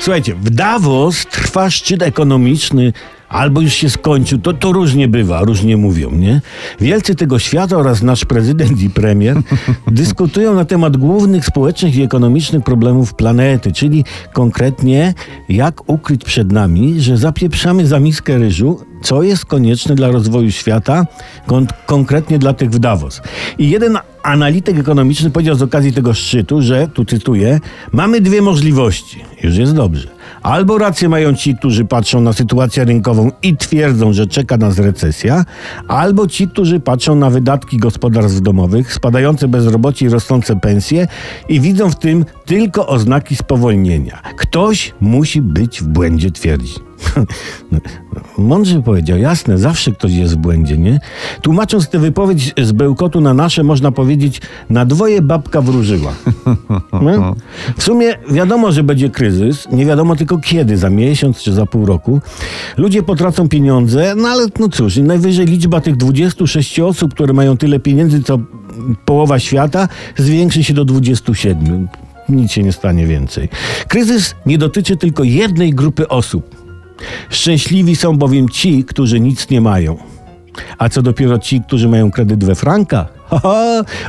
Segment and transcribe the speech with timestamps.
[0.00, 2.92] Słuchajcie, w Davos trwa szczyt ekonomiczny,
[3.28, 4.38] albo już się skończył.
[4.38, 6.40] To, to różnie bywa, różnie mówią, nie?
[6.80, 9.36] Wielcy tego świata oraz nasz prezydent i premier
[9.86, 15.14] dyskutują na temat głównych społecznych i ekonomicznych problemów planety, czyli konkretnie
[15.48, 21.06] jak ukryć przed nami, że zapieprzamy za miskę ryżu, co jest konieczne dla rozwoju świata,
[21.46, 23.22] kon konkretnie dla tych w Davos.
[23.58, 27.60] I jeden analityk ekonomiczny powiedział z okazji tego szczytu, że, tu cytuję,
[27.92, 29.24] mamy dwie możliwości.
[29.42, 30.08] Już jest dobrze.
[30.42, 35.44] Albo rację mają ci, którzy patrzą na sytuację rynkową i twierdzą, że czeka nas recesja,
[35.88, 41.08] albo ci, którzy patrzą na wydatki gospodarstw domowych, spadające bezrobocie i rosnące pensje
[41.48, 44.22] i widzą w tym tylko oznaki spowolnienia.
[44.36, 46.89] Ktoś musi być w błędzie, twierdzi.
[48.38, 51.00] Mądrze powiedział, jasne, zawsze ktoś jest w błędzie, nie?
[51.42, 56.12] Tłumacząc tę wypowiedź z bełkotu na nasze, można powiedzieć, na dwoje babka wróżyła.
[56.92, 57.34] No?
[57.76, 61.86] W sumie wiadomo, że będzie kryzys, nie wiadomo tylko kiedy, za miesiąc czy za pół
[61.86, 62.20] roku.
[62.76, 67.78] Ludzie potracą pieniądze, no ale no cóż, najwyżej liczba tych 26 osób, które mają tyle
[67.78, 68.38] pieniędzy, co
[69.04, 71.88] połowa świata, zwiększy się do 27
[72.30, 73.48] nic się nie stanie więcej.
[73.88, 76.59] Kryzys nie dotyczy tylko jednej grupy osób.
[77.30, 79.96] Szczęśliwi są bowiem ci, którzy nic nie mają.
[80.78, 83.20] A co dopiero ci, którzy mają kredyt we frankach?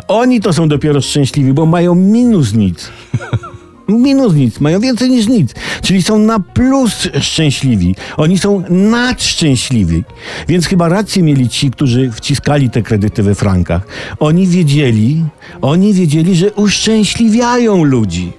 [0.07, 2.89] Oni to są dopiero szczęśliwi, bo mają minus nic.
[3.89, 5.53] Minus nic, mają więcej niż nic.
[5.81, 7.95] Czyli są na plus szczęśliwi.
[8.17, 10.03] Oni są nadszczęśliwi.
[10.47, 13.81] Więc chyba rację mieli ci, którzy wciskali te kredyty we frankach.
[14.19, 15.23] Oni wiedzieli,
[15.61, 18.31] oni wiedzieli, że uszczęśliwiają ludzi.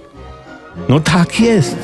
[0.89, 1.77] No tak jest.